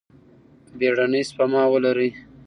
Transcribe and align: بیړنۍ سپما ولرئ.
بیړنۍ 0.79 1.23
سپما 1.29 1.63
ولرئ. 1.73 2.09